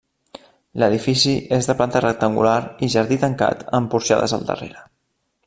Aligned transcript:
L'edifici 0.83 1.33
és 1.57 1.69
de 1.71 1.75
planta 1.81 2.01
rectangular 2.05 2.57
i 2.87 2.91
jardí 2.95 3.19
tancat 3.27 3.63
amb 3.81 3.93
porxades 3.95 4.35
al 4.41 4.49
darrere. 4.51 4.85